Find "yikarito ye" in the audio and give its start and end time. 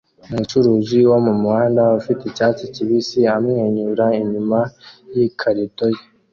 5.15-6.01